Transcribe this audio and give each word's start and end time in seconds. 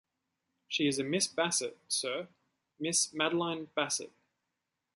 She 0.67 0.87
is 0.87 0.97
a 0.97 1.03
Miss 1.03 1.27
Bassett, 1.27 1.77
sir; 1.87 2.27
Miss 2.79 3.13
Madeline 3.13 3.65
Bassett. 3.75 4.11